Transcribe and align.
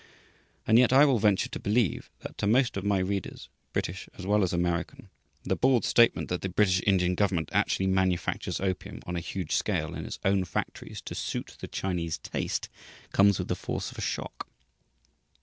And 0.65 0.79
yet, 0.79 0.91
I 0.91 1.05
will 1.05 1.19
venture 1.19 1.47
to 1.49 1.59
believe 1.59 2.09
that 2.21 2.35
to 2.39 2.47
most 2.47 2.75
of 2.75 2.83
my 2.83 2.97
readers, 2.97 3.49
British 3.71 4.09
as 4.17 4.25
well 4.25 4.41
as 4.41 4.51
American, 4.51 5.11
the 5.43 5.55
bald 5.55 5.85
statement 5.85 6.27
that 6.29 6.41
the 6.41 6.49
British 6.49 6.81
Indian 6.87 7.13
government 7.13 7.49
actually 7.53 7.85
manufactures 7.85 8.59
opium 8.59 9.01
on 9.05 9.15
a 9.15 9.19
huge 9.19 9.55
scale 9.55 9.93
in 9.93 10.07
its 10.07 10.17
own 10.25 10.43
factories 10.45 11.01
to 11.03 11.13
suit 11.13 11.55
the 11.59 11.67
Chinese 11.67 12.17
taste 12.17 12.67
comes 13.11 13.37
with 13.37 13.47
the 13.47 13.53
force 13.55 13.91
of 13.91 13.97
a 13.99 14.01
shock. 14.01 14.47